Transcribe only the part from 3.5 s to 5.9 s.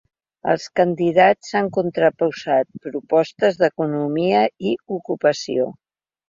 d’economia i ocupació.